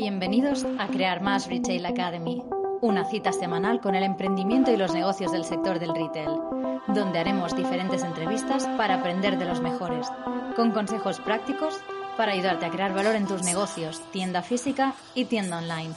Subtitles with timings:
[0.00, 2.40] Bienvenidos a Crear Más Retail Academy,
[2.80, 6.38] una cita semanal con el emprendimiento y los negocios del sector del retail,
[6.94, 10.06] donde haremos diferentes entrevistas para aprender de los mejores,
[10.54, 11.80] con consejos prácticos
[12.16, 15.92] para ayudarte a crear valor en tus negocios, tienda física y tienda online.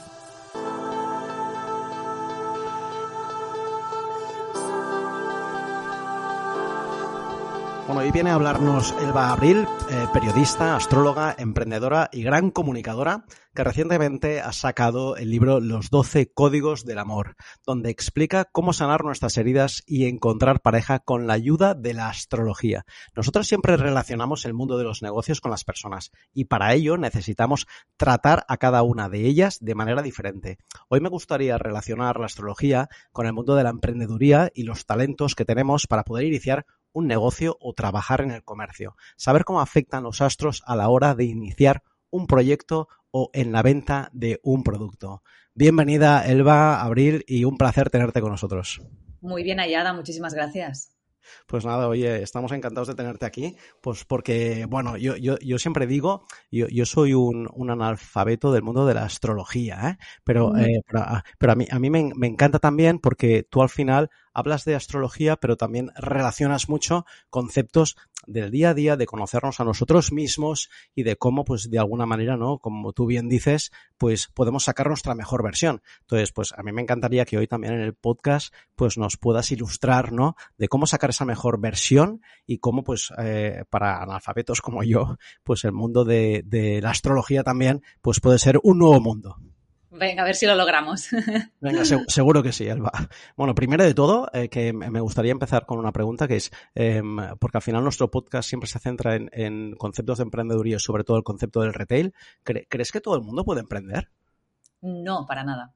[7.88, 13.26] Bueno, hoy viene a hablarnos Elba Abril, eh, periodista, astróloga, emprendedora y gran comunicadora,
[13.56, 19.04] que recientemente ha sacado el libro Los 12 Códigos del Amor, donde explica cómo sanar
[19.04, 22.86] nuestras heridas y encontrar pareja con la ayuda de la astrología.
[23.16, 27.68] Nosotros siempre relacionamos el mundo de los negocios con las personas y para ello necesitamos
[27.98, 30.60] tratar a cada una de ellas de manera diferente.
[30.88, 35.36] Hoy me gustaría relacionar la astrología con el mundo de la emprendeduría y los talentos
[35.36, 38.96] que tenemos para poder iniciar un negocio o trabajar en el comercio.
[39.16, 43.62] Saber cómo afectan los astros a la hora de iniciar un proyecto o en la
[43.62, 45.24] venta de un producto.
[45.54, 48.82] Bienvenida, Elba, Abril, y un placer tenerte con nosotros.
[49.20, 50.96] Muy bien hallada, muchísimas gracias.
[51.46, 55.88] Pues nada, oye, estamos encantados de tenerte aquí, pues porque, bueno, yo, yo, yo siempre
[55.88, 59.98] digo, yo, yo soy un, un, analfabeto del mundo de la astrología, ¿eh?
[60.24, 61.06] pero, eh, pero,
[61.38, 64.76] pero, a mí, a mí me, me encanta también porque tú al final hablas de
[64.76, 70.70] astrología, pero también relacionas mucho conceptos del día a día, de conocernos a nosotros mismos
[70.96, 72.60] y de cómo, pues, de alguna manera, ¿no?
[72.60, 75.82] Como tú bien dices, pues podemos sacar nuestra mejor versión.
[76.02, 79.52] Entonces, pues a mí me encantaría que hoy también en el podcast, pues nos puedas
[79.52, 80.36] ilustrar, ¿no?
[80.58, 85.66] De cómo sacar esa mejor versión y cómo, pues, eh, para analfabetos como yo, pues
[85.66, 89.38] el mundo de, de la astrología también, pues puede ser un nuevo mundo.
[89.92, 91.10] Venga, a ver si lo logramos.
[91.60, 92.92] Venga, se seguro que sí, Elba.
[93.36, 97.02] Bueno, primero de todo, eh, que me gustaría empezar con una pregunta que es, eh,
[97.40, 101.18] porque al final nuestro podcast siempre se centra en, en, conceptos de emprendeduría, sobre todo
[101.18, 102.14] el concepto del retail.
[102.44, 104.10] ¿Cre ¿Crees que todo el mundo puede emprender?
[104.82, 105.74] No, para nada.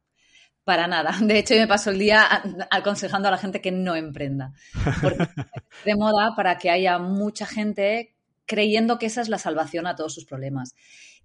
[0.64, 1.16] Para nada.
[1.22, 2.28] De hecho, me paso el día
[2.72, 4.54] aconsejando a la gente que no emprenda.
[5.02, 5.28] Porque
[5.86, 8.16] de moda para que haya mucha gente
[8.46, 10.76] creyendo que esa es la salvación a todos sus problemas.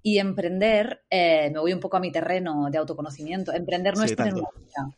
[0.02, 4.10] Y emprender, eh, me voy un poco a mi terreno de autoconocimiento, emprender no sí,
[4.10, 4.96] es tener una vida.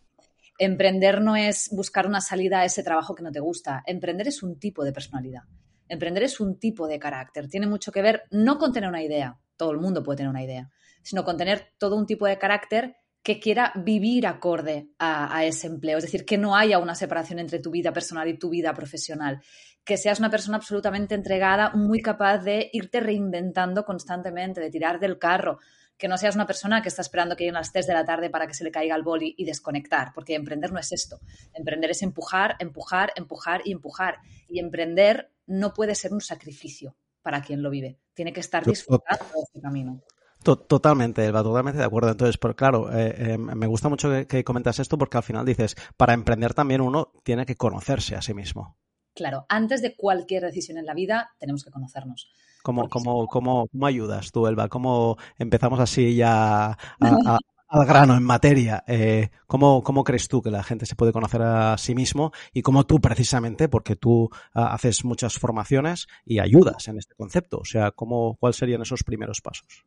[0.58, 3.82] Emprender no es buscar una salida a ese trabajo que no te gusta.
[3.86, 5.42] Emprender es un tipo de personalidad.
[5.88, 7.48] Emprender es un tipo de carácter.
[7.48, 10.42] Tiene mucho que ver no con tener una idea, todo el mundo puede tener una
[10.42, 10.70] idea,
[11.02, 15.68] sino con tener todo un tipo de carácter que quiera vivir acorde a, a, ese
[15.68, 15.98] empleo.
[15.98, 19.40] Es decir, que no haya una separación entre tu vida personal y tu vida profesional.
[19.84, 25.18] Que seas una persona absolutamente entregada, muy capaz de irte reinventando constantemente, de tirar del
[25.18, 25.58] carro.
[25.96, 28.28] Que no seas una persona que está esperando que lleguen las 3 de la tarde
[28.28, 31.20] para que se le caiga el boli y desconectar, porque emprender no es esto.
[31.54, 34.18] Emprender es empujar, empujar, empujar y empujar.
[34.48, 37.98] Y emprender no puede ser un sacrificio para quien lo vive.
[38.14, 40.02] Tiene que estar disfrutando de ese camino.
[40.42, 42.10] Totalmente, Elba, totalmente de acuerdo.
[42.10, 45.46] Entonces, pero claro, eh, eh, me gusta mucho que, que, comentas esto porque al final
[45.46, 48.76] dices, para emprender también uno tiene que conocerse a sí mismo.
[49.14, 52.30] Claro, antes de cualquier decisión en la vida tenemos que conocernos.
[52.62, 54.68] ¿Cómo, cómo, cómo, cómo ayudas tú, Elba?
[54.68, 57.38] ¿Cómo empezamos así ya a, a,
[57.68, 58.84] al grano, en materia?
[58.86, 62.62] Eh, ¿cómo, ¿Cómo crees tú que la gente se puede conocer a sí mismo y
[62.62, 67.58] cómo tú precisamente, porque tú uh, haces muchas formaciones y ayudas en este concepto?
[67.58, 69.84] O sea, ¿cómo, ¿cuáles serían esos primeros pasos?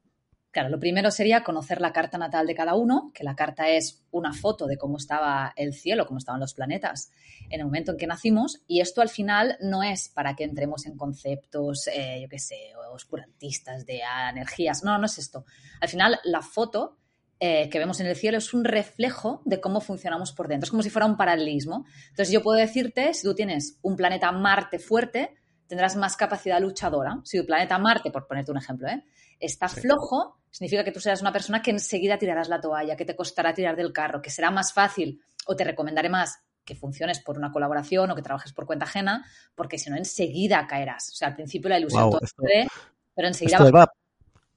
[0.55, 4.05] Claro, lo primero sería conocer la carta natal de cada uno, que la carta es
[4.11, 7.11] una foto de cómo estaba el cielo, cómo estaban los planetas
[7.49, 10.85] en el momento en que nacimos, y esto al final no es para que entremos
[10.85, 13.99] en conceptos, eh, yo qué sé, oscurantistas de
[14.31, 15.43] energías, no, no es esto.
[15.81, 16.99] Al final la foto
[17.41, 20.71] eh, que vemos en el cielo es un reflejo de cómo funcionamos por dentro, es
[20.71, 21.85] como si fuera un paralelismo.
[22.11, 25.35] Entonces yo puedo decirte, si tú tienes un planeta Marte fuerte,
[25.67, 27.19] tendrás más capacidad luchadora.
[27.25, 29.03] Si tu planeta Marte, por ponerte un ejemplo, ¿eh?
[29.39, 29.81] Está sí.
[29.81, 33.53] flojo, significa que tú serás una persona que enseguida tirarás la toalla, que te costará
[33.53, 37.51] tirar del carro, que será más fácil o te recomendaré más que funciones por una
[37.51, 41.11] colaboración o que trabajes por cuenta ajena, porque si no, enseguida caerás.
[41.11, 42.67] O sea, al principio la ilusión wow, todo esto, puede,
[43.13, 43.57] pero enseguida...
[43.57, 43.91] Esto va,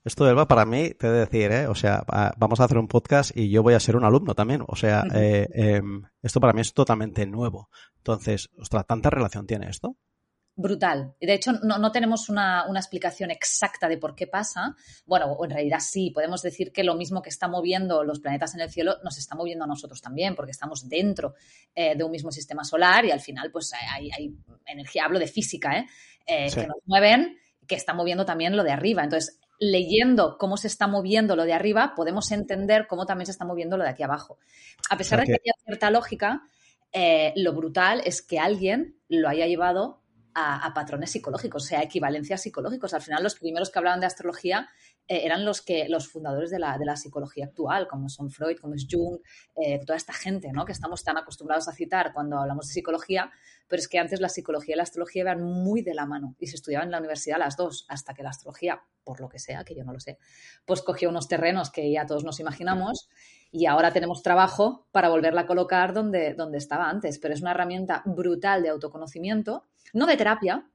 [0.05, 1.67] esto de Elba, para mí, te he de decir, ¿eh?
[1.67, 2.03] o sea,
[2.39, 4.65] vamos a hacer un podcast y yo voy a ser un alumno también.
[4.67, 5.83] O sea, eh, eh,
[6.23, 7.69] esto para mí es totalmente nuevo.
[7.99, 9.97] Entonces, ostras, ¿tanta relación tiene esto?
[10.59, 11.15] Brutal.
[11.21, 14.75] De hecho, no, no tenemos una, una, explicación exacta de por qué pasa.
[15.07, 18.63] Bueno, en realidad sí, podemos decir que lo mismo que está moviendo los planetas en
[18.63, 21.35] el cielo nos está moviendo a nosotros también, porque estamos dentro
[21.77, 24.35] eh, de un mismo sistema solar y al final, pues hay, hay
[24.67, 25.87] energía, hablo de física, ¿eh?
[26.27, 26.61] eh sí.
[26.61, 27.39] que nos mueven,
[27.69, 29.05] que está moviendo también lo de arriba.
[29.05, 33.45] Entonces, leyendo cómo se está moviendo lo de arriba, podemos entender cómo también se está
[33.45, 34.39] moviendo lo de aquí abajo.
[34.91, 35.35] A pesar okay.
[35.35, 36.43] de que haya cierta lógica,
[37.37, 40.03] lo brutal es que alguien lo haya llevado
[40.39, 42.95] a, patrones psicológicos, o sea, equivalencias psicológicos.
[42.95, 44.69] Al final, los primeros que hablaban de astrología
[45.07, 48.59] eh, eran los, que, los fundadores de la, de la, psicología actual, como son Freud,
[48.61, 49.19] como es Jung,
[49.57, 50.65] eh, toda esta gente ¿no?
[50.65, 53.31] que estamos tan acostumbrados a citar cuando hablamos de psicología,
[53.67, 56.47] pero es que antes la psicología y la astrología iban muy de la mano y
[56.47, 59.65] se estudiaban en la universidad las dos, hasta que la astrología, por lo que sea,
[59.65, 60.19] que yo no lo sé,
[60.65, 63.09] pues cogió unos terrenos que ya todos nos imaginamos
[63.51, 67.53] y ahora tenemos trabajo para volverla a colocar donde, donde estaba antes, pero es una
[67.53, 70.69] herramienta brutal de autoconocimiento, no de terapia,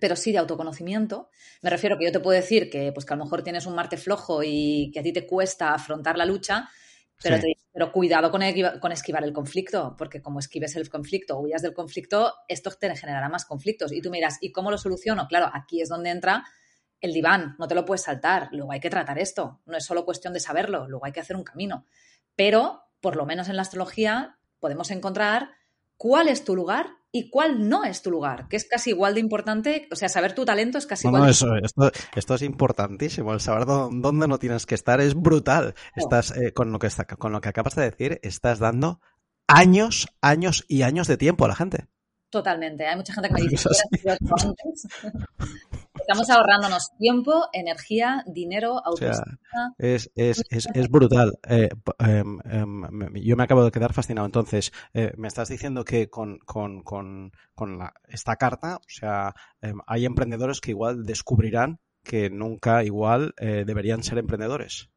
[0.00, 1.28] pero sí de autoconocimiento.
[1.62, 3.74] Me refiero que yo te puedo decir que, pues, que a lo mejor tienes un
[3.74, 6.68] Marte flojo y que a ti te cuesta afrontar la lucha,
[7.22, 7.38] pero,
[7.72, 8.42] pero cuidado con,
[8.80, 12.94] con, esquivar el conflicto, porque como esquives el conflicto o huyas del conflicto, esto te
[12.94, 13.92] generará más conflictos.
[13.92, 15.26] Y tú miras, ¿y cómo lo soluciono?
[15.26, 16.44] Claro, aquí es donde entra
[17.00, 20.04] el diván, no te lo puedes saltar, luego hay que tratar esto, no es solo
[20.04, 21.84] cuestión de saberlo, luego hay que hacer un camino.
[22.36, 25.50] Pero, por lo menos en la astrología, podemos encontrar
[25.96, 29.20] cuál es tu lugar y cuál no es tu lugar, que es casi igual de
[29.20, 31.22] importante, o sea, saber tu talento es casi igual.
[31.22, 35.74] No, eso, esto, esto, es importantísimo, el saber dónde no tienes que estar es brutal.
[35.96, 39.00] Estás, eh, con, lo que está, con lo que acabas de decir, estás dando
[39.46, 41.86] años, años y años de tiempo a la gente.
[42.30, 42.86] Totalmente.
[42.86, 43.68] Hay mucha gente que me dice,
[46.08, 49.38] Estamos ahorrándonos tiempo, energía, dinero, autoestima.
[49.76, 51.38] es, es, es, es, brutal.
[51.46, 51.68] Eh,
[51.98, 54.24] em, em, yo me acabo de quedar fascinado.
[54.24, 59.34] Entonces, eh, me estás diciendo que con, con, con, con la, esta carta, o sea,
[59.60, 64.88] em, hay emprendedores que igual descubrirán que nunca igual eh, deberían ser emprendedores.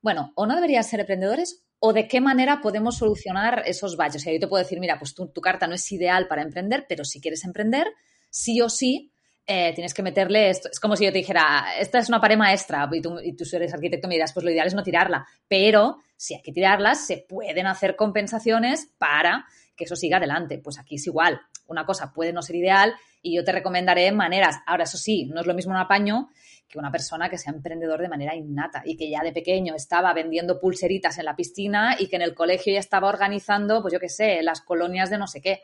[0.00, 4.22] Bueno, o no deberían ser emprendedores o de qué manera podemos solucionar esos valles.
[4.22, 6.42] O sea, yo te puedo decir, mira, pues tu, tu carta no es ideal para
[6.42, 7.88] emprender, pero si quieres emprender,
[8.30, 9.12] sí o sí
[9.50, 10.68] eh, tienes que meterle esto.
[10.70, 13.44] Es como si yo te dijera, esta es una pared maestra y tú, y tú
[13.50, 15.26] eres arquitecto me dirás, pues lo ideal es no tirarla.
[15.48, 20.58] Pero si hay que tirarlas, se pueden hacer compensaciones para que eso siga adelante.
[20.58, 21.40] Pues aquí es igual.
[21.66, 24.56] Una cosa puede no ser ideal y yo te recomendaré maneras.
[24.66, 26.28] Ahora, eso sí, no es lo mismo un apaño
[26.68, 30.12] que una persona que sea emprendedor de manera innata y que ya de pequeño estaba
[30.12, 34.00] vendiendo pulseritas en la piscina y que en el colegio ya estaba organizando, pues yo
[34.00, 35.62] qué sé, las colonias de no sé qué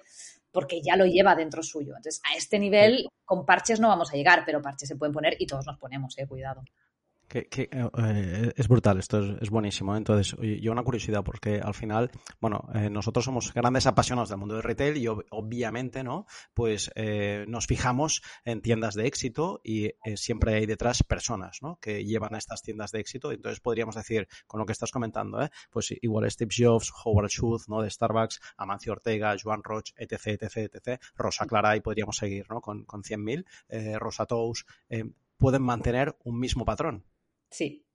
[0.55, 1.97] porque ya lo lleva dentro suyo.
[1.97, 5.35] Entonces, a este nivel, con parches no vamos a llegar, pero parches se pueden poner
[5.41, 6.63] y todos nos ponemos, eh, cuidado.
[7.35, 9.97] Que, eh, es brutal, esto es, buenísimo.
[9.97, 14.55] Entonces, yo una curiosidad, porque al final, bueno, eh, nosotros somos grandes apasionados del mundo
[14.55, 16.27] del retail y obviamente, ¿no?
[16.55, 21.81] Pues eh, nos fijamos en tiendas de éxito y eh, siempre hay detrás personas, ¿no?
[21.81, 23.33] Que llevan a estas tiendas de éxito.
[23.33, 25.51] Entonces podríamos decir, con lo que estás comentando, ¿eh?
[25.73, 27.83] Pues igual Steve Jobs, Howard Schultz, ¿no?
[27.83, 31.01] De Starbucks, Amancio Ortega, Joan Roch, etc, etc, etc.
[31.17, 32.61] Rosa Clara y podríamos seguir, ¿no?
[32.61, 34.65] Con, con 100.000, eh, Rosa Tous,
[35.37, 37.05] pueden mantener un mismo patrón
[37.55, 37.87] Sí.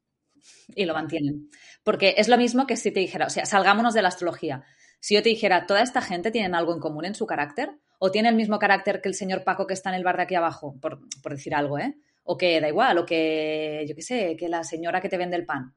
[0.74, 1.50] Y lo mantienen.
[1.84, 4.64] Porque es lo mismo que si te dijera, o sea, salgámonos de la astrología.
[5.02, 7.72] Si yo te dijera, ¿toda esta gente tienen algo en común en su carácter?
[8.00, 10.24] ¿O tiene el mismo carácter que el señor Paco que está en el bar de
[10.24, 10.78] aquí abajo?
[10.82, 11.96] Por, por decir algo, ¿eh?
[12.24, 15.36] O que da igual, o que, yo qué sé, que la señora que te vende
[15.36, 15.76] el pan.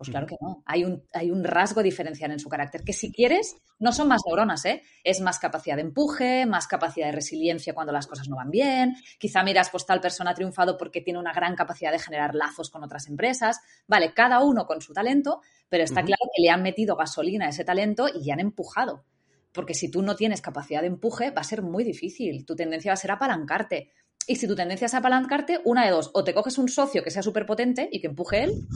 [0.00, 0.62] Pues claro que no.
[0.64, 4.22] Hay un, hay un rasgo diferencial en su carácter, que si quieres, no son más
[4.26, 4.80] neuronas, ¿eh?
[5.04, 8.96] Es más capacidad de empuje, más capacidad de resiliencia cuando las cosas no van bien.
[9.18, 12.70] Quizá miras, pues tal persona ha triunfado porque tiene una gran capacidad de generar lazos
[12.70, 13.60] con otras empresas.
[13.86, 17.50] Vale, cada uno con su talento, pero está claro que le han metido gasolina a
[17.50, 19.04] ese talento y han empujado.
[19.52, 22.46] Porque si tú no tienes capacidad de empuje, va a ser muy difícil.
[22.46, 23.90] Tu tendencia va a ser apalancarte.
[24.26, 27.10] Y si tu tendencia es apalancarte, una de dos, o te coges un socio que
[27.10, 28.66] sea súper potente y que empuje él,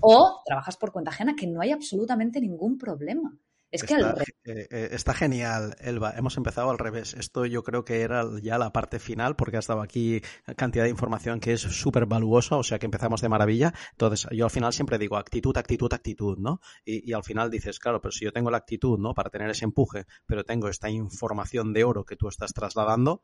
[0.00, 3.36] o trabajas por cuenta ajena, que no hay absolutamente ningún problema.
[3.70, 6.12] Es que está, eh, eh, está, genial, Elba.
[6.16, 7.14] Hemos empezado al revés.
[7.14, 10.20] Esto yo creo que era ya la parte final, porque ha estado aquí
[10.56, 13.72] cantidad de información que es súper valuosa, o sea que empezamos de maravilla.
[13.92, 16.60] Entonces, yo al final siempre digo actitud, actitud, actitud, ¿no?
[16.84, 19.14] Y, y, al final dices, claro, pero si yo tengo la actitud, ¿no?
[19.14, 23.22] Para tener ese empuje, pero tengo esta información de oro que tú estás trasladando,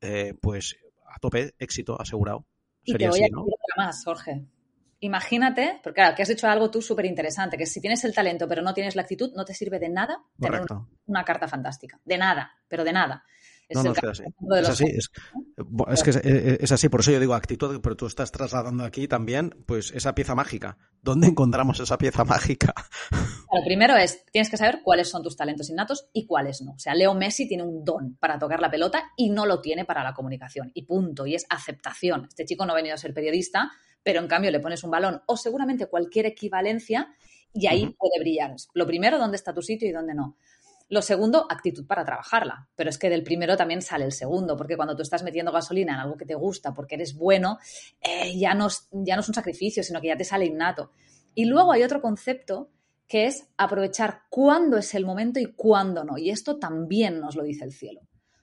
[0.00, 2.46] eh, pues a tope, éxito asegurado.
[2.84, 3.46] Y Sería te voy así, a ¿no?
[3.76, 4.46] más, Jorge.
[5.00, 8.46] Imagínate, porque claro, que has hecho algo tú súper interesante, que si tienes el talento
[8.46, 11.98] pero no tienes la actitud, no te sirve de nada tener una, una, carta fantástica.
[12.04, 13.24] De nada, pero de nada.
[13.70, 14.24] Es, no, no, es, así.
[14.24, 14.84] es así.
[14.84, 15.10] Es,
[15.92, 19.50] es, que es, así, por eso yo digo actitud, pero tú estás trasladando aquí también,
[19.64, 20.76] pues, esa pieza mágica.
[21.00, 22.74] ¿Dónde encontramos esa pieza mágica?
[23.52, 26.72] Lo primero es, tienes que saber cuáles son tus talentos innatos y cuáles no.
[26.72, 29.84] O sea, Leo Messi tiene un don para tocar la pelota y no lo tiene
[29.84, 30.72] para la comunicación.
[30.74, 31.24] Y punto.
[31.24, 32.26] Y es aceptación.
[32.28, 33.70] Este chico no ha venido a ser periodista,
[34.02, 37.14] pero en cambio le pones un balón o seguramente cualquier equivalencia
[37.52, 37.96] y ahí uh -huh.
[37.96, 38.54] puede brillar.
[38.74, 40.36] Lo primero, dónde está tu sitio y dónde no.
[40.88, 42.68] Lo segundo, actitud para trabajarla.
[42.74, 45.94] Pero es que del primero también sale el segundo, porque cuando tú estás metiendo gasolina
[45.94, 47.58] en algo que te gusta, porque eres bueno,
[48.00, 50.90] eh, ya, no, ya no es un sacrificio, sino que ya te sale innato.
[51.34, 52.70] Y luego hay otro concepto
[53.06, 56.18] que es aprovechar cuándo es el momento y cuándo no.
[56.18, 58.00] Y esto también nos lo dice el cielo.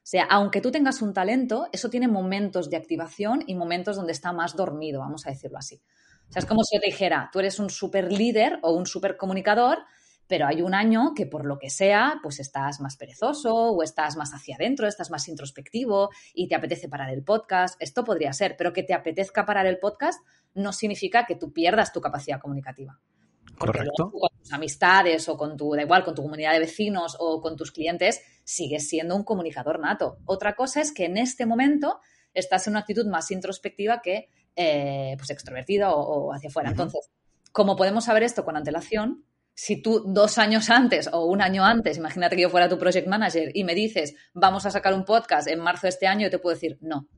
[0.08, 4.14] O sea, aunque tú tengas un talento, eso tiene momentos de activación y momentos donde
[4.14, 5.82] está más dormido, vamos a decirlo así.
[6.30, 8.86] O sea, es como si yo te dijera, tú eres un super líder o un
[8.86, 9.80] super comunicador,
[10.26, 14.16] pero hay un año que por lo que sea, pues estás más perezoso o estás
[14.16, 17.76] más hacia adentro, estás más introspectivo y te apetece parar el podcast.
[17.82, 20.22] Esto podría ser, pero que te apetezca parar el podcast
[20.54, 22.98] no significa que tú pierdas tu capacidad comunicativa.
[23.58, 24.12] Correcto.
[24.12, 27.58] con tus amistades o con tu, da igual, con tu comunidad de vecinos o con
[27.58, 30.20] tus clientes, sigues siendo un comunicador nato.
[30.24, 32.00] Otra cosa es que en este momento
[32.34, 36.70] estás en una actitud más introspectiva que eh, pues extrovertida o, hacia afuera.
[36.70, 37.12] Entonces,
[37.52, 39.26] como podemos saber esto con antelación?
[39.54, 43.08] Si tú dos años antes o un año antes, imagínate que yo fuera tu project
[43.08, 46.30] manager y me dices, vamos a sacar un podcast en marzo de este año, yo
[46.30, 47.10] te puedo decir, no,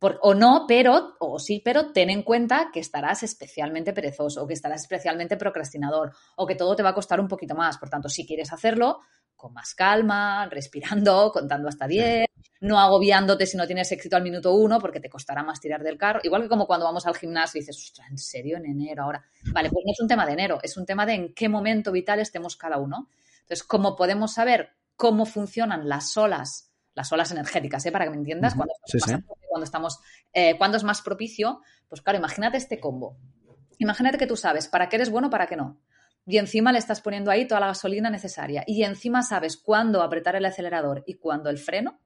[0.00, 4.54] o no, pero, o sí, pero ten en cuenta que estarás especialmente perezoso, o que
[4.54, 7.78] estarás especialmente procrastinador, o que todo te va a costar un poquito más.
[7.78, 9.00] Por tanto, si quieres hacerlo,
[9.38, 12.26] con más calma, respirando, contando hasta 10,
[12.60, 15.96] no agobiándote si no tienes éxito al minuto uno, porque te costará más tirar del
[15.96, 16.20] carro.
[16.24, 19.24] Igual que como cuando vamos al gimnasio y dices, ostras, ¿en serio en enero ahora?
[19.52, 21.92] Vale, pues no es un tema de enero, es un tema de en qué momento
[21.92, 23.08] vital estemos cada uno.
[23.40, 26.68] Entonces, ¿cómo podemos saber cómo funcionan las olas
[26.98, 27.92] las olas energéticas, ¿eh?
[27.92, 28.74] para que me entiendas, cuando,
[29.62, 30.00] estamos,
[30.32, 33.16] eh, cuando es más propicio, pues claro, imagínate este combo.
[33.78, 35.80] Imagínate que tú sabes para qué eres bueno, para qué no.
[36.28, 38.62] Y encima le estás poniendo ahí toda la gasolina necesaria.
[38.66, 41.98] Y encima sabes cuándo apretar el acelerador y cuándo el freno.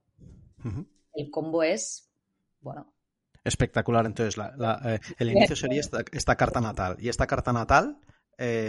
[1.15, 2.11] El combo es,
[2.61, 2.95] bueno,
[3.45, 4.07] Espectacular.
[4.07, 4.43] Entonces,
[4.85, 6.97] eh, el inicio sería esta, carta natal.
[7.01, 7.99] Y esta carta natal,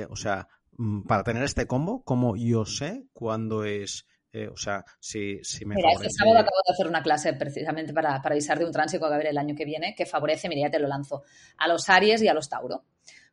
[0.10, 4.84] o sea, mm, para tener este combo, como yo sé cuándo es eh, o sea,
[5.00, 8.72] si, me Mira, este sábado acabo de hacer una clase precisamente para, avisar de un
[8.72, 10.88] tránsito que va a haber el año que viene que favorece, mira, ya te lo
[10.88, 11.22] lanzo,
[11.60, 12.84] a los Aries y a los Tauro.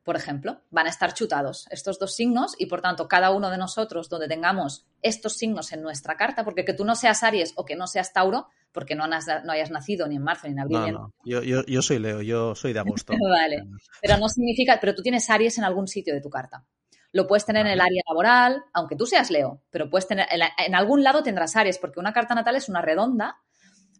[0.02, 3.58] Por ejemplo, van a estar chutados estos dos signos y por tanto cada uno de
[3.58, 7.66] nosotros donde tengamos estos signos en nuestra carta, porque que tú no seas Aries o
[7.66, 10.78] que no seas Tauro, porque no, no hayas nacido ni en marzo ni en abril.
[10.78, 11.14] No, no.
[11.24, 13.12] Yo, yo, yo, soy Leo, yo soy de agosto.
[13.30, 13.64] vale,
[14.00, 16.64] pero no significa, pero tú tienes Aries en algún sitio de tu carta.
[17.12, 20.74] Lo puedes tener en el área laboral, aunque tú seas Leo, pero puedes tener, en,
[20.74, 23.36] algún lado tendrás Aries, porque una carta natal es una redonda.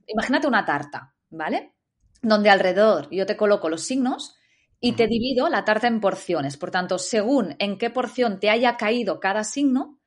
[0.07, 1.75] Imagínate una tarta, ¿vale?
[2.23, 4.37] Donde alrededor yo te coloco los signos
[4.81, 6.57] y te divido la tarta en porciones.
[6.57, 9.99] Por tanto, según en qué porción te haya caído cada signo,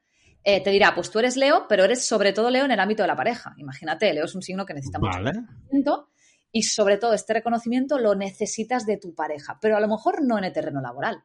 [0.44, 3.04] eh, te dirá, pues tú eres Leo, pero eres sobre todo Leo en el ámbito
[3.04, 3.54] de la pareja.
[3.58, 6.10] Imagínate, Leo es un signo que necesita mucho reconocimiento
[6.52, 10.38] y sobre todo este reconocimiento lo necesitas de tu pareja, pero a lo mejor no
[10.38, 11.24] en el terreno laboral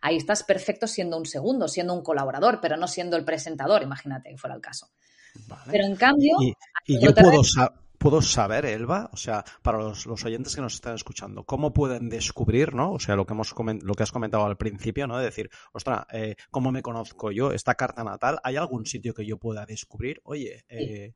[0.00, 4.30] ahí estás perfecto siendo un segundo, siendo un colaborador, pero no siendo el presentador, imagínate
[4.30, 4.90] que fuera el caso.
[5.70, 6.36] Pero en cambio...
[6.86, 7.42] Y, yo puedo,
[8.00, 12.74] puedo saber, Elba, o sea, para los, oyentes que nos están escuchando, cómo pueden descubrir,
[12.74, 12.92] ¿no?
[12.92, 15.18] O sea, lo que hemos lo que has comentado al principio, ¿no?
[15.18, 17.52] De decir, ostras, eh, ¿cómo me conozco yo?
[17.52, 20.20] Esta carta natal, ¿hay algún sitio que yo pueda descubrir?
[20.24, 21.14] Oye, eh,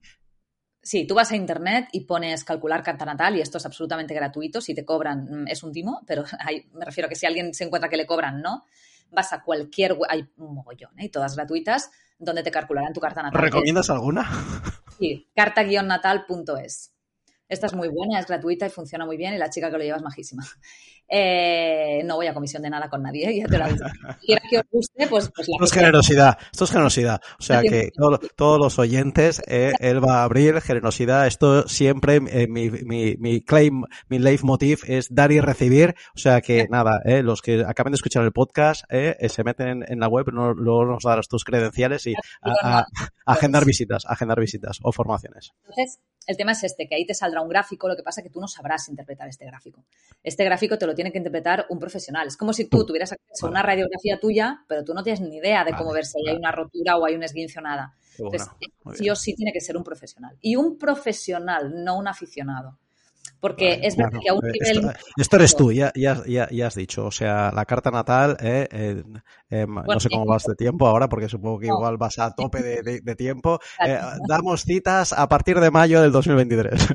[0.82, 4.60] Sí, tú vas a internet y pones calcular carta natal y esto es absolutamente gratuito.
[4.60, 6.24] Si te cobran mm, es un timo, pero
[6.74, 8.66] me refiero a que si alguien se encuentra que le cobran, no.
[9.10, 11.08] Vas a cualquier web, hay un mogollón, ¿eh?
[11.08, 13.40] todas gratuitas, donde te calcularán tu carta natal.
[13.40, 14.28] ¿Recomiendas alguna?
[14.98, 16.93] Sí, carta-natal.es.
[17.48, 19.84] Esta es muy buena, es gratuita y funciona muy bien y la chica que lo
[19.84, 20.44] lleva es majísima.
[21.06, 23.66] Eh, no voy a comisión de nada con nadie, ya te lo.
[23.66, 27.20] Si que os guste, pues, pues Esto es generosidad, esto es generosidad.
[27.38, 27.90] O sea que
[28.36, 31.26] todos los oyentes, eh, él va a abrir generosidad.
[31.26, 35.94] Esto siempre, eh, mi, mi, mi, claim, mi leitmotiv es dar y recibir.
[36.16, 39.44] O sea que nada, eh, los que acaben de escuchar el podcast, eh, eh se
[39.44, 42.86] meten en la web, no, luego nos darás tus credenciales y a, a,
[43.26, 45.52] agendar visitas, agendar visitas o formaciones.
[45.68, 48.26] Entonces, el tema es este, que ahí te saldrá un gráfico, lo que pasa es
[48.26, 49.84] que tú no sabrás interpretar este gráfico.
[50.22, 52.26] Este gráfico te lo tiene que interpretar un profesional.
[52.26, 55.36] Es como si tú tuvieras acceso a una radiografía tuya, pero tú no tienes ni
[55.36, 57.94] idea de cómo ver si hay una rotura o hay un esguince o nada.
[58.18, 58.48] Entonces,
[58.94, 60.36] sí o sí tiene que ser un profesional.
[60.40, 62.78] Y un profesional, no un aficionado.
[63.40, 64.90] Porque es verdad que a un nivel...
[65.18, 67.04] Esto, eres tú, ya, ya, ya, has dicho.
[67.04, 69.02] O sea, la carta natal, eh, eh,
[69.50, 72.62] em, no sé cómo vas de tiempo ahora, porque supongo que igual vas a tope
[72.62, 73.60] de, tiempo.
[73.86, 76.88] Eh, damos citas a partir de mayo del 2023.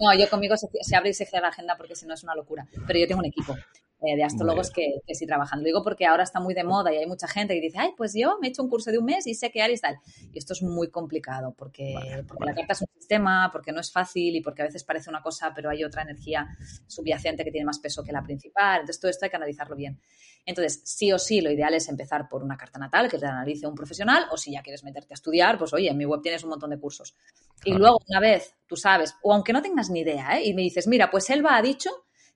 [0.00, 2.34] No, yo conmigo se, abre y se cierra la agenda porque si no es una
[2.36, 2.64] locura.
[2.86, 3.56] Pero yo tengo un equipo.
[4.00, 5.58] Eh, de astrólogos que, que sí trabajan.
[5.58, 7.90] Lo digo porque ahora está muy de moda y hay mucha gente que dice, ay,
[7.96, 9.98] pues yo me he hecho un curso de un mes y sé que Aries tal.
[10.32, 11.96] Y esto es muy complicado porque,
[12.28, 15.10] porque la carta es un sistema, porque no es fácil y porque a veces parece
[15.10, 16.46] una cosa, pero hay otra energía
[16.86, 18.82] subyacente que tiene más peso que la principal.
[18.82, 20.00] Entonces, todo esto hay que analizarlo bien.
[20.46, 23.66] Entonces, sí o sí, lo ideal es empezar por una carta natal que te analice
[23.66, 26.44] un profesional o si ya quieres meterte a estudiar, pues oye, en mi web tienes
[26.44, 27.16] un montón de cursos.
[27.64, 30.44] Y luego, una vez tú sabes, o aunque no tengas ni idea, ¿eh?
[30.46, 31.90] y me dices, mira, pues Elba ha dicho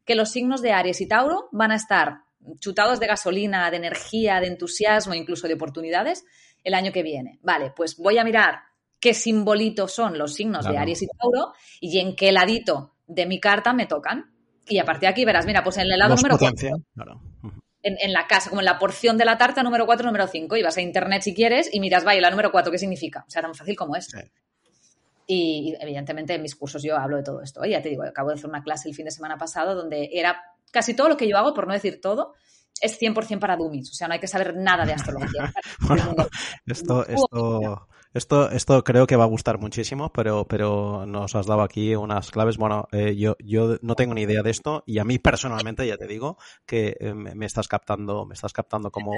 [0.05, 2.23] que los signos de Aries y Tauro van a estar
[2.59, 6.25] chutados de gasolina, de energía, de entusiasmo, incluso de oportunidades
[6.65, 7.39] el año que viene.
[7.43, 8.61] Vale, pues voy a mirar
[9.01, 13.41] qué simbolitos son los signos de Aries y Tauro y en qué ladito de mi
[13.41, 14.33] carta me tocan.
[14.67, 16.69] Y a partir de aquí verás, mira, pues en el lado número 4.
[17.85, 20.57] En, la casa, como en la porción de la tarta número 4, número 5.
[20.57, 23.25] Y vas a internet si quieres y miras, vaya, la número 4, ¿qué significa?
[23.27, 24.19] O sea, tan fácil como esto.
[25.35, 27.65] Y, evidentemente en mis cursos yo hablo de todo esto.
[27.65, 30.37] Ya te digo, acabo de hacer una clase el fin de semana pasado donde era
[30.71, 32.35] casi todo lo que yo hago, por no decir todo,
[32.83, 33.91] es 100% para dummies.
[33.91, 35.51] O sea, no hay que saber nada de astrología.
[36.67, 41.63] esto, esto, esto, esto creo que va a gustar muchísimo, pero, pero nos has dado
[41.63, 42.59] aquí unas claves.
[42.59, 45.97] Bueno, eh, yo, yo no tengo ni idea de esto y a mí personalmente ya
[45.97, 49.13] te digo que eh, me estás captando, me estás captando como,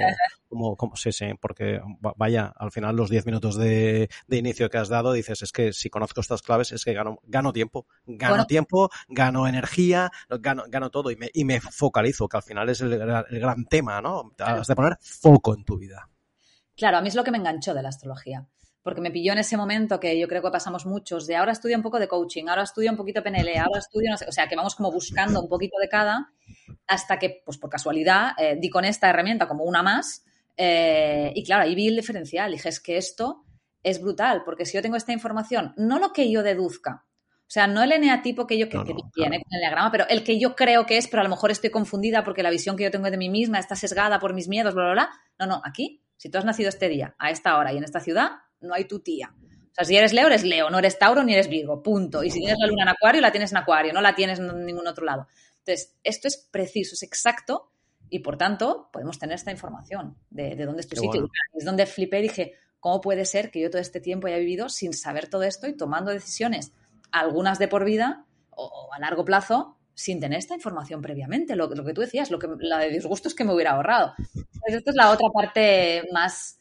[0.47, 1.81] como, como sí, sí, porque
[2.15, 5.73] vaya, al final los 10 minutos de, de, inicio que has dado dices, es que
[5.73, 10.89] si conozco estas claves es que gano, gano tiempo, gano tiempo, gano energía, gano, gano
[10.89, 14.31] todo y me, y me focalizo, que al final es el, el gran tema, ¿no?
[14.39, 16.09] Has de poner foco en tu vida.
[16.77, 18.47] Claro, a mí es lo que me enganchó de la astrología
[18.85, 21.75] porque me pilló en ese momento que yo creo que pasamos muchos, de ahora estudio
[21.75, 24.47] un poco de coaching, ahora estudio un poquito PNL, ahora estudio, no sé, o sea,
[24.47, 26.31] que vamos como buscando un poquito de cada,
[26.85, 30.23] hasta que, pues por casualidad, eh, di con esta herramienta como una más,
[30.55, 33.43] eh, y claro, ahí vi el diferencial, dije, es que esto
[33.81, 37.07] es brutal, porque si yo tengo esta información, no lo que yo deduzca,
[37.39, 40.39] o sea, no el eneatipo que yo que, viene con el diagrama, pero el que
[40.39, 42.91] yo creo que es, pero a lo mejor estoy confundida porque la visión que yo
[42.91, 45.09] tengo de mí misma está sesgada por mis miedos, bla, bla, bla.
[45.39, 47.99] No, no, aquí, si tú has nacido este día, a esta hora y en esta
[47.99, 49.33] ciudad, no hay tu tía.
[49.33, 52.23] O sea, si eres Leo, eres Leo, no eres Tauro ni eres Virgo, punto.
[52.23, 54.65] Y si tienes la luna en Acuario, la tienes en Acuario, no la tienes en
[54.65, 55.27] ningún otro lado.
[55.59, 57.71] Entonces, esto es preciso, es exacto
[58.09, 61.29] y por tanto podemos tener esta información de, dónde es tu sitio.
[61.53, 64.69] Es donde flipé y dije, ¿cómo puede ser que yo todo este tiempo haya vivido
[64.69, 66.71] sin saber todo esto y tomando decisiones,
[67.11, 71.55] algunas de por vida o, a largo plazo, sin tener esta información previamente?
[71.55, 74.13] Lo, que tú decías, lo que, la de disgustos que me hubiera ahorrado.
[74.17, 76.59] Entonces, esto es la otra parte más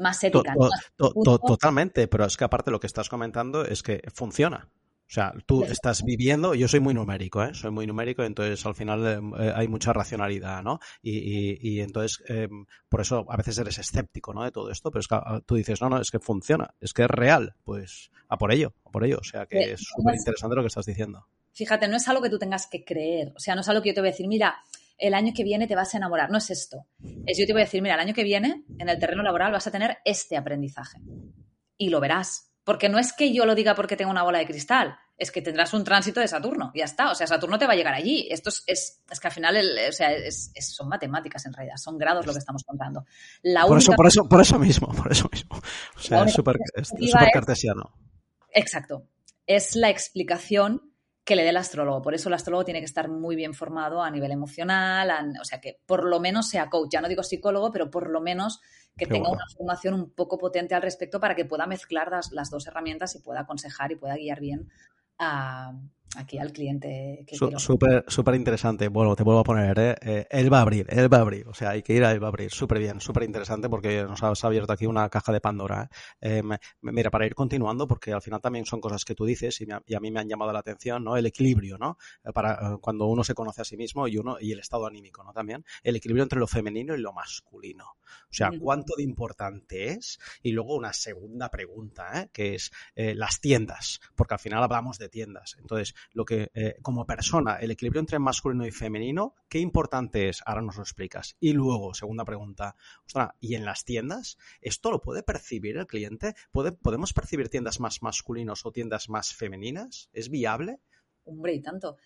[0.00, 0.54] más ética.
[0.96, 4.68] totalmente, pero es que aparte lo que estás comentando es que funciona.
[5.10, 7.52] O sea, tú estás viviendo, yo soy muy numérico, ¿eh?
[7.52, 10.78] soy muy numérico, entonces al final eh, hay mucha racionalidad, ¿no?
[11.02, 14.44] Y, entonces, em, por eso a veces eres escéptico, ¿no?
[14.44, 16.92] De todo esto, pero es que ah, tú dices, no, no, es que funciona, es
[16.92, 19.18] que es real, pues a por ello, a por ello.
[19.20, 21.26] O sea, que es súper interesante lo que estás diciendo.
[21.54, 23.88] Fíjate, no es algo que tú tengas que creer, o sea, no es algo que
[23.88, 24.62] yo te voy a decir, mira,
[25.00, 26.30] el año que viene te vas a enamorar.
[26.30, 26.86] No es esto.
[27.26, 29.50] Es yo te voy a decir, mira, el año que viene en el terreno laboral
[29.50, 30.98] vas a tener este aprendizaje.
[31.76, 32.52] Y lo verás.
[32.62, 35.40] Porque no es que yo lo diga porque tengo una bola de cristal, es que
[35.40, 36.70] tendrás un tránsito de Saturno.
[36.74, 37.10] Ya está.
[37.10, 38.28] O sea, Saturno te va a llegar allí.
[38.30, 39.56] Esto es, es, que al final
[39.88, 40.10] o sea,
[40.60, 43.04] son matemáticas en realidad, son grados lo que estamos contando.
[43.66, 45.56] por, eso, por, eso, por eso mismo, por eso mismo.
[45.96, 46.58] O sea, es súper
[47.32, 47.94] cartesiano.
[48.52, 49.08] Exacto.
[49.46, 50.89] Es la explicación
[51.30, 52.02] que le dé el astrólogo.
[52.02, 55.60] Por eso el astrólogo tiene que estar muy bien formado a nivel emocional, o sea,
[55.60, 56.90] que por lo menos sea coach.
[56.90, 58.60] Ya no digo psicólogo, pero por lo menos
[58.96, 62.50] que tenga una formación un poco potente al respecto para que pueda mezclar las, las,
[62.50, 64.72] dos herramientas y pueda aconsejar y pueda guiar bien
[65.18, 65.72] a,
[66.16, 68.88] aquí al cliente que Súper súper interesante.
[68.88, 69.94] Bueno, te vuelvo a poner, ¿eh?
[70.02, 70.26] ¿eh?
[70.30, 71.46] él va a abrir, él va a abrir.
[71.48, 72.50] O sea, hay que ir a él va a abrir.
[72.50, 75.88] Súper bien, súper interesante porque nos has abierto aquí una caja de Pandora.
[76.20, 76.40] ¿eh?
[76.40, 76.42] Eh,
[76.82, 80.00] mira, para ir continuando, porque al final también son cosas que tú dices y, a
[80.00, 81.16] mí me han llamado la atención, ¿no?
[81.16, 81.96] El equilibrio, ¿no?
[82.34, 85.32] Para cuando uno se conoce a sí mismo y uno y el estado anímico, ¿no?
[85.32, 87.84] También el equilibrio entre lo femenino y lo masculino.
[87.84, 90.18] O sea, ¿cuánto de importante es?
[90.42, 95.56] Y luego una segunda pregunta, que es las tiendas, porque al final hablamos de tiendas.
[95.60, 100.42] Entonces, lo que eh, como persona, el equilibrio entre masculino y femenino, ¿qué importante es?
[100.46, 101.36] Ahora nos lo explicas.
[101.40, 104.38] Y luego, segunda pregunta, ostras, ¿y en las tiendas?
[104.60, 106.34] ¿Esto lo puede percibir el cliente?
[106.52, 110.10] ¿Puede, ¿Podemos percibir tiendas más masculinos o tiendas más femeninas?
[110.12, 110.80] ¿Es viable?
[111.24, 111.96] Hombre, y tanto.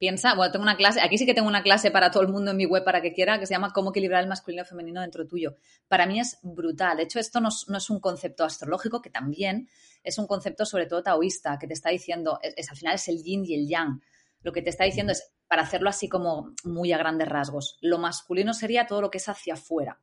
[0.00, 2.52] Piensa, bueno, tengo una clase, aquí sí que tengo una clase para todo el mundo
[2.52, 5.02] en mi web para que quiera, que se llama Cómo equilibrar el masculino y femenino
[5.02, 5.56] dentro tuyo.
[5.88, 6.96] Para mí es brutal.
[6.96, 9.68] De hecho, esto no, es un concepto astrológico, que también
[10.02, 13.22] es un concepto sobre todo taoísta, que te está diciendo, es, al final es el
[13.22, 14.00] yin y el yang.
[14.42, 17.98] Lo que te está diciendo es, para hacerlo así como muy a grandes rasgos, lo
[17.98, 20.00] masculino sería todo lo que es hacia afuera,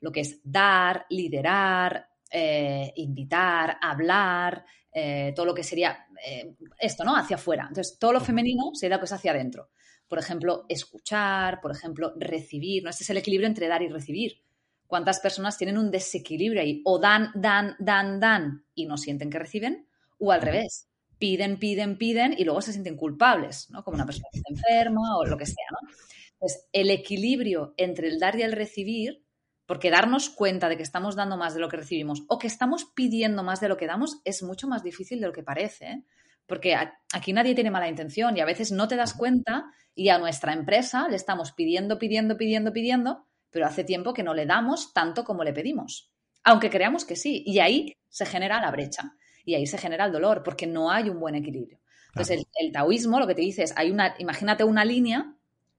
[0.00, 7.04] lo que es dar, liderar, eh, invitar, hablar, eh, todo lo que sería eh, esto,
[7.04, 7.14] ¿no?
[7.14, 7.66] Hacia afuera.
[7.68, 9.68] Entonces, todo lo femenino sería lo que es hacia adentro.
[10.08, 12.90] Por ejemplo, escuchar, por ejemplo, recibir, ¿no?
[12.90, 14.40] Este es el equilibrio entre dar y recibir.
[14.86, 16.82] ¿Cuántas personas tienen un desequilibrio ahí?
[16.84, 19.86] O dan, dan, dan, dan y no sienten que reciben,
[20.18, 20.88] o al revés.
[21.18, 23.82] Piden, piden, piden y luego se sienten culpables, ¿no?
[23.82, 25.88] Como una persona que está enferma o lo que sea, ¿no?
[26.34, 29.24] Entonces, el equilibrio entre el dar y el recibir
[29.66, 32.84] porque darnos cuenta de que estamos dando más de lo que recibimos o que estamos
[32.94, 35.86] pidiendo más de lo que damos es mucho más difícil de lo que parece.
[35.86, 36.04] ¿eh?
[36.46, 36.76] Porque
[37.12, 40.52] aquí nadie tiene mala intención y a veces no te das cuenta y a nuestra
[40.52, 45.24] empresa le estamos pidiendo, pidiendo, pidiendo, pidiendo, pero hace tiempo que no le damos tanto
[45.24, 46.12] como le pedimos.
[46.44, 47.42] Aunque creamos que sí.
[47.46, 51.08] Y ahí se genera la brecha y ahí se genera el dolor porque no hay
[51.08, 51.80] un buen equilibrio.
[52.08, 55.34] Entonces, el, taoísmo lo que te dice es, hay una, imagínate una línea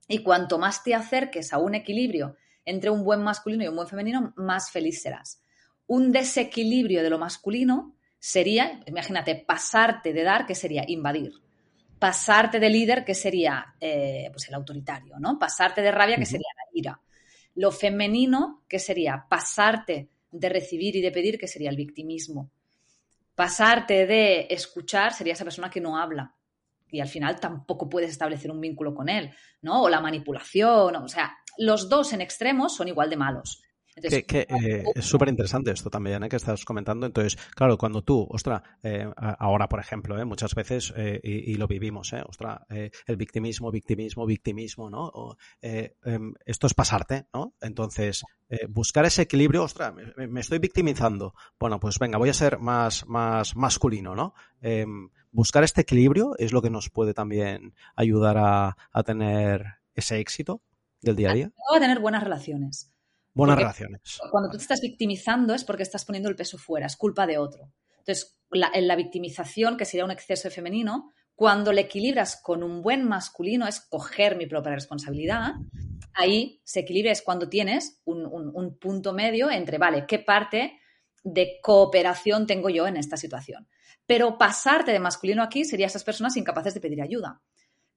[0.06, 3.88] y cuanto más te acerques a un equilibrio entre un buen masculino y un buen
[3.88, 5.42] femenino, más feliz serás.
[5.86, 11.32] Un desequilibrio de lo masculino sería, imagínate, pasarte de dar, que sería invadir.
[11.98, 15.38] Pasarte de líder, que sería eh, pues el autoritario, ¿no?
[15.38, 17.00] Pasarte de rabia, que sería la ira.
[17.58, 22.52] Lo femenino, que sería pasarte de recibir y de pedir, que sería el victimismo.
[23.34, 26.36] Pasarte de escuchar sería esa persona que no habla
[26.88, 29.82] y al final tampoco puedes establecer un vínculo con él, ¿no?
[29.82, 33.64] O la manipulación, o sea, los dos en extremos son igual de malos.
[34.00, 36.28] Que, eh, es súper interesante esto también ¿eh?
[36.28, 37.06] que estás comentando.
[37.06, 42.22] Entonces, claro, cuando tú, ostra, eh, ahora por ejemplo, muchas veces, y, lo vivimos, eh,
[42.26, 45.36] ostra, el victimismo, victimismo, victimismo, ¿no?
[45.60, 47.54] Em, esto es pasarte, ¿no?
[47.60, 48.24] Entonces,
[48.68, 51.34] buscar ese equilibrio, ostra, me, estoy victimizando.
[51.58, 54.34] Bueno, pues venga, voy a ser más, más masculino, ¿no?
[54.60, 60.62] Em, buscar este equilibrio es lo que nos puede también ayudar a tener ese éxito
[61.02, 61.52] del día a día?
[61.74, 62.92] A tener buenas relaciones.
[63.38, 64.00] Buenas relaciones.
[64.32, 67.38] Cuando tú te estás victimizando es porque estás poniendo el peso fuera, es culpa de
[67.38, 67.72] otro.
[67.98, 72.82] Entonces, en la victimización, que sería un exceso de femenino, cuando le equilibras con un
[72.82, 75.52] buen masculino, es coger mi propia responsabilidad,
[76.14, 80.76] ahí se equilibra, es cuando tienes un, un punto medio entre, vale, ¿qué parte
[81.22, 83.68] de cooperación tengo yo en esta situación?
[84.04, 87.40] Pero pasarte de masculino aquí sería esas personas incapaces de pedir ayuda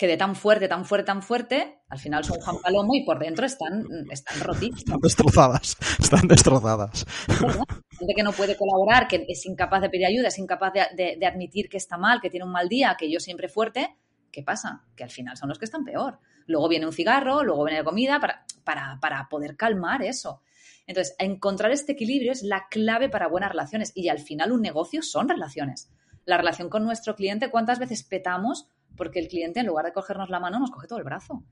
[0.01, 3.19] que de tan fuerte, tan fuerte, tan fuerte, al final son Juan Palomo y por
[3.19, 4.79] dentro están, están rotísimos.
[4.79, 7.05] Están destrozadas, están destrozadas.
[7.27, 11.69] Gente que no puede colaborar, que es incapaz de pedir ayuda, es incapaz de, admitir
[11.69, 13.95] que está mal, que tiene un mal día, que yo siempre fuerte,
[14.31, 14.85] ¿qué pasa?
[14.95, 16.17] Que al final son los que están peor.
[16.47, 20.41] Luego viene un cigarro, luego viene la comida para, para, para poder calmar eso.
[20.87, 25.03] Entonces, encontrar este equilibrio es la clave para buenas relaciones y al final un negocio
[25.03, 25.91] son relaciones.
[26.25, 30.29] La relación con nuestro cliente, ¿cuántas veces petamos porque el cliente en lugar de cogernos
[30.29, 31.43] la mano nos coge todo el brazo.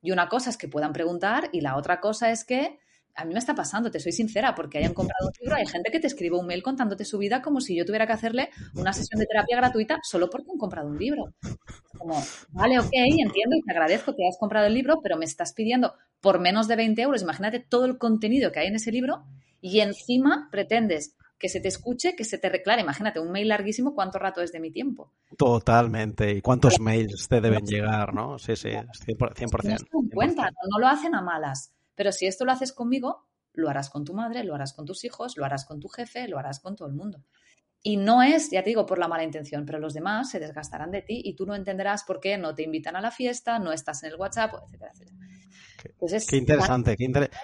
[0.00, 2.78] Y una cosa es que puedan preguntar y la otra cosa es que
[3.16, 5.90] a mí me está pasando, te soy sincera, porque hayan comprado un libro, hay gente
[5.90, 8.92] que te escribe un mail contándote su vida como si yo tuviera que hacerle una
[8.92, 11.32] sesión de terapia gratuita solo porque han comprado un libro.
[11.96, 15.52] Como, vale, ok, entiendo y te agradezco que hayas comprado el libro, pero me estás
[15.52, 19.24] pidiendo por menos de 20 euros, imagínate todo el contenido que hay en ese libro
[19.60, 22.82] y encima pretendes que se te escuche, que se te reclare.
[22.82, 25.12] Imagínate, un mail larguísimo, ¿cuánto rato es de mi tiempo?
[25.36, 26.30] Totalmente.
[26.32, 28.38] ¿Y cuántos mails te deben llegar, no?
[28.38, 29.86] Sí, sí, 100%.
[29.92, 31.72] No, cuenta, no, lo hacen a malas.
[31.94, 35.04] Pero si esto lo haces conmigo, lo harás con tu madre, lo harás con tus
[35.04, 37.24] hijos, lo harás con tu jefe, lo harás con todo el mundo.
[37.82, 40.90] Y no es, ya te digo, por la mala intención, pero los demás se desgastarán
[40.90, 43.72] de ti y tú no entenderás por qué no te invitan a la fiesta, no
[43.72, 45.23] estás en el WhatsApp, etcétera, etcétera.
[45.98, 46.96] Pues qué interesante,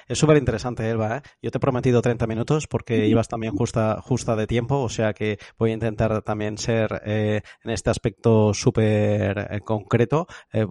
[0.09, 1.19] es súper interesante, Elba.
[1.19, 1.23] ¿eh?
[1.43, 5.13] Yo te he prometido 30 minutos porque ibas también justa, justa de tiempo, o sea
[5.13, 10.27] que voy a intentar también ser eh, en este aspecto súper eh, concreto,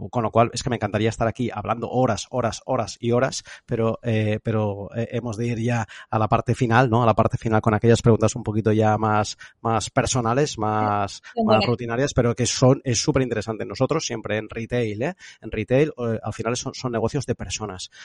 [0.09, 3.43] con lo cual es que me encantaría estar aquí hablando horas, horas, horas y horas,
[3.65, 3.99] pero,
[4.43, 7.03] pero hemos de ir ya a la parte final, ¿no?
[7.03, 11.65] A la parte final con aquellas preguntas un poquito ya más, más personales, más, más
[11.65, 13.65] rutinarias, pero que son, es súper interesante.
[13.65, 15.13] Nosotros siempre en retail, ¿eh?
[15.41, 17.58] En retail, al final son, son negocios de personas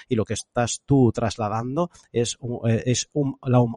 [0.09, 3.11] y lo que estás tú trasladando es, eh, es,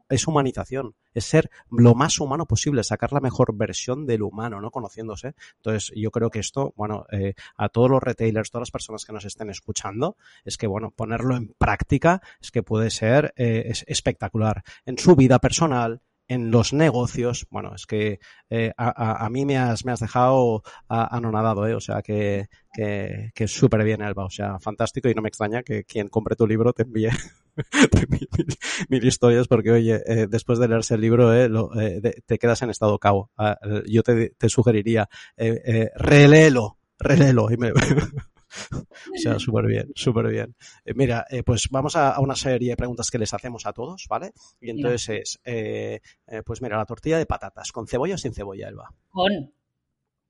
[0.09, 4.71] es humanización, es ser lo más humano posible, sacar la mejor versión del humano, ¿no?
[4.71, 5.33] Conociéndose.
[5.57, 9.13] Entonces, yo creo que esto, bueno, eh, a todos los retailers, todas las personas que
[9.13, 14.63] nos estén escuchando, es que, bueno, ponerlo en práctica es que puede ser eh, espectacular
[14.85, 19.57] en su vida personal, en los negocios, bueno, es que eh, a, a, mí me
[19.57, 21.73] has, me has dejado anonadado, ¿eh?
[21.73, 25.63] o sea que, que, que súper bien, Elba, o sea, fantástico y no me extraña
[25.63, 27.09] que quien compre tu libro te envíe,
[28.89, 32.69] mil, historias porque, oye, eh, después de leerse el libro eh, eh, te quedas en
[32.69, 33.31] estado cabo.
[33.37, 37.71] Ah, yo te, te sugeriría, eh, reléelo, reléelo y me...
[39.13, 40.55] o sea, súper bien, súper bien.
[40.85, 44.05] Eh, mira, eh, pues vamos a, una serie de preguntas que les hacemos a todos,
[44.09, 44.33] ¿vale?
[44.59, 45.99] Y entonces es, eh,
[46.45, 48.93] pues mira, la tortilla de patatas, ¿con cebolla o sin cebolla, Elba?
[49.09, 49.53] Con.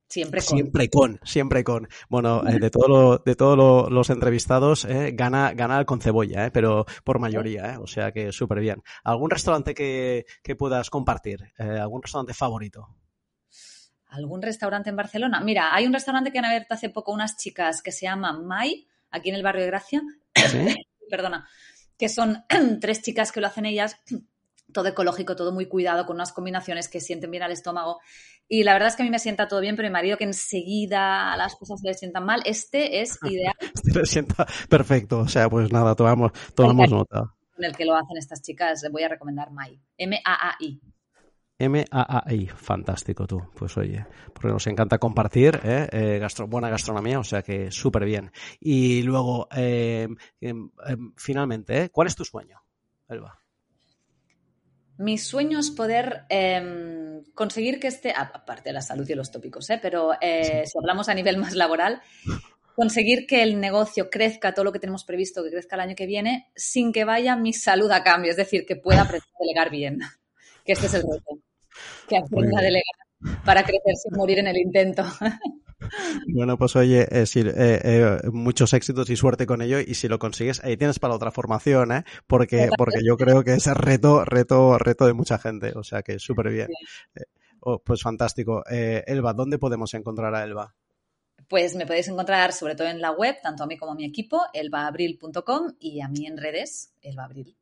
[0.10, 0.58] Siempre con.
[0.58, 1.90] Siempre con, siempre con.
[2.08, 7.88] Bueno, de todos de todos los entrevistados, gana, gana con cebolla, pero por mayoría, o
[7.88, 8.82] sea que súper bien.
[9.04, 11.52] ¿Algún restaurante que, que puedas compartir?
[11.58, 12.88] ¿Algún restaurante favorito?
[14.18, 15.40] ¿Algún restaurante en Barcelona?
[15.42, 18.88] Mira, hay un restaurante que han abierto hace poco unas chicas que se llaman Mai,
[19.12, 20.02] aquí en el barrio de Gracia.
[21.10, 21.48] Perdona.
[22.00, 22.44] Que son
[22.82, 23.98] tres chicas que lo hacen ellas,
[24.74, 28.00] todo ecológico, todo muy cuidado, con unas combinaciones que sienten bien al estómago.
[28.48, 30.24] Y la verdad es que a mí me sienta todo bien, pero mi marido que
[30.24, 33.54] enseguida las cosas le sientan mal, este es ideal.
[33.62, 35.20] Este le sienta perfecto.
[35.20, 37.36] O sea, pues nada, tomamos, tomamos nota.
[37.56, 39.80] En el que lo hacen estas chicas, voy a recomendar Mai.
[39.98, 40.82] M-A-A-I.
[41.60, 43.42] M-A-A-I, fantástico tú.
[43.56, 45.88] Pues oye, porque nos encanta compartir ¿eh?
[45.92, 48.32] eh buena gastronomía, o sea que súper bien.
[48.60, 50.08] Y luego, eh,
[50.40, 51.90] em, em, finalmente, ¿eh?
[51.90, 52.62] ¿cuál es tu sueño,
[53.10, 53.40] Elba?
[55.00, 59.68] Mi sueño es poder em, conseguir que este, aparte de la salud y los tópicos,
[59.82, 62.02] pero si hablamos a nivel más laboral,
[62.76, 66.08] conseguir que el negocio crezca, todo lo que tenemos previsto que crezca el año que
[66.08, 69.08] viene, sin que vaya mi salud a cambio, es decir, que pueda
[69.40, 70.00] delegar bien,
[70.66, 71.47] que este es el reto
[72.08, 75.04] que aprenda a delegar para crecer sin morir en el intento.
[76.34, 79.80] Bueno, pues oye, eh, eh, eh, muchos éxitos y suerte con ello.
[79.80, 82.04] Y si lo consigues, ahí tienes para otra formación, ¿eh?
[82.26, 85.74] Porque, porque yo creo que es reto, reto, reto de mucha gente.
[85.76, 86.68] O sea que súper bien.
[87.60, 88.64] Oh, pues fantástico.
[88.68, 90.76] Elba, ¿dónde podemos encontrar a Elba?
[91.48, 94.06] Pues me podéis encontrar sobre todo en la web, tanto a mí como a mi
[94.06, 97.56] equipo, elbaabril.com y a mí en redes, elbaabril.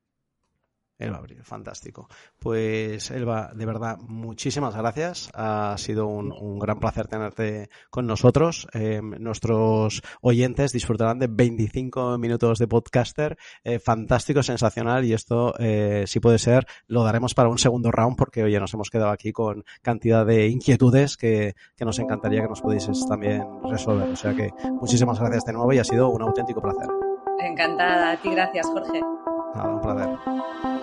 [0.97, 2.07] Elba Abril, fantástico.
[2.39, 5.29] Pues Elba, de verdad, muchísimas gracias.
[5.33, 8.67] Ha sido un, gran placer tenerte con nosotros.
[8.73, 13.37] Eh, nuestros oyentes disfrutarán de 25 minutos de podcaster.
[13.63, 15.03] Eh, fantástico, sensacional.
[15.03, 18.73] Y esto, eh, si puede ser, lo daremos para un segundo round porque, oye, nos
[18.73, 23.43] hemos quedado aquí con cantidad de inquietudes que, que nos encantaría que nos pudieses también
[23.69, 24.09] resolver.
[24.09, 26.87] O sea que muchísimas gracias de nuevo y ha sido un auténtico placer.
[27.39, 28.11] Encantada.
[28.11, 29.01] A ti, gracias, Jorge.
[29.55, 30.74] Nada, un placer.